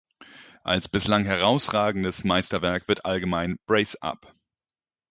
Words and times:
Als 0.63 0.87
bislang 0.87 1.25
herausragendes 1.25 2.23
Meisterwerk 2.23 2.87
wird 2.87 3.05
allgemein 3.05 3.59
"Brace 3.67 3.97
Up! 4.01 4.33